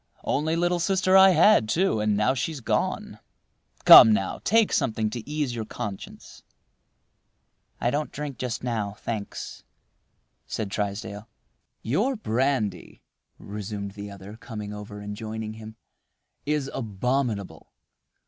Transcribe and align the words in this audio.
Only 0.23 0.55
little 0.55 0.79
sister 0.79 1.15
I 1.15 1.29
had, 1.29 1.69
too, 1.69 1.99
and 1.99 2.17
now 2.17 2.33
she's 2.33 2.59
gone. 2.59 3.19
Come 3.85 4.11
now! 4.11 4.39
take 4.43 4.73
something 4.73 5.11
to 5.11 5.29
ease 5.29 5.53
your 5.53 5.63
conscience." 5.63 6.41
"I 7.79 7.91
don't 7.91 8.11
drink 8.11 8.39
just 8.39 8.63
now, 8.63 8.93
thanks," 8.93 9.63
said 10.47 10.71
Trysdale. 10.71 11.29
"Your 11.83 12.15
brandy," 12.15 13.03
resumed 13.37 13.91
the 13.91 14.09
other, 14.09 14.37
coming 14.37 14.73
over 14.73 14.99
and 15.01 15.15
joining 15.15 15.53
him, 15.53 15.75
"is 16.47 16.67
abominable. 16.73 17.71